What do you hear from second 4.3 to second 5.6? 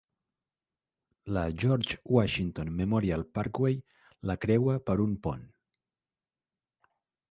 la creua per un pont.